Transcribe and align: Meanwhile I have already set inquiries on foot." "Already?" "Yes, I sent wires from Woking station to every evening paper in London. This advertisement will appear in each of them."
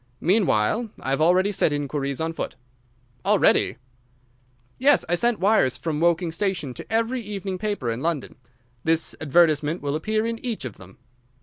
Meanwhile 0.19 0.89
I 0.99 1.11
have 1.11 1.21
already 1.21 1.51
set 1.51 1.71
inquiries 1.71 2.19
on 2.19 2.33
foot." 2.33 2.55
"Already?" 3.23 3.77
"Yes, 4.79 5.05
I 5.07 5.13
sent 5.13 5.39
wires 5.39 5.77
from 5.77 5.99
Woking 5.99 6.31
station 6.31 6.73
to 6.73 6.91
every 6.91 7.21
evening 7.21 7.59
paper 7.59 7.91
in 7.91 8.01
London. 8.01 8.37
This 8.83 9.15
advertisement 9.21 9.83
will 9.83 9.95
appear 9.95 10.25
in 10.25 10.43
each 10.43 10.65
of 10.65 10.77
them." 10.77 10.97